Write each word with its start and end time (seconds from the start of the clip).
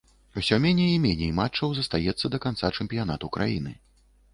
Усё 0.39 0.57
меней 0.63 0.89
і 0.93 0.95
меней 1.03 1.29
матчаў 1.41 1.69
застаецца 1.83 2.25
да 2.37 2.43
канца 2.47 2.77
чэмпіянату 2.79 3.35
краіны. 3.39 3.81